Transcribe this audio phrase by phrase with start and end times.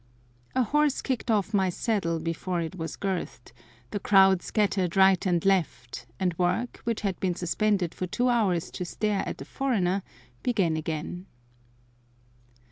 [0.55, 3.51] A horse kicked off my saddle before it was girthed,
[3.91, 8.71] the crowd scattered right and left, and work, which had been suspended for two hours
[8.71, 10.01] to stare at the foreigner,
[10.41, 11.27] began again.